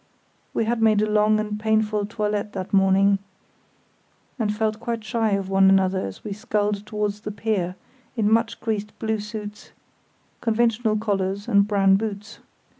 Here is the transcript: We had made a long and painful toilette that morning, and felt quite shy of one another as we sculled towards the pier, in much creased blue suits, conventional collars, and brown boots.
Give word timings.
We 0.51 0.65
had 0.65 0.81
made 0.81 1.03
a 1.03 1.07
long 1.07 1.39
and 1.39 1.59
painful 1.59 2.07
toilette 2.07 2.53
that 2.53 2.73
morning, 2.73 3.19
and 4.39 4.51
felt 4.51 4.79
quite 4.79 5.03
shy 5.03 5.33
of 5.33 5.47
one 5.47 5.69
another 5.69 6.03
as 6.07 6.23
we 6.23 6.33
sculled 6.33 6.87
towards 6.87 7.21
the 7.21 7.29
pier, 7.29 7.75
in 8.17 8.27
much 8.27 8.59
creased 8.59 8.97
blue 8.97 9.19
suits, 9.19 9.73
conventional 10.41 10.97
collars, 10.97 11.47
and 11.47 11.67
brown 11.67 11.97
boots. 11.97 12.39